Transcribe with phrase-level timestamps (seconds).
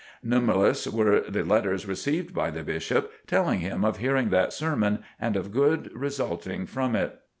[0.23, 5.35] Numberless were the letters received by the Bishop telling him of hearing that sermon and
[5.35, 7.19] of good resulting from it.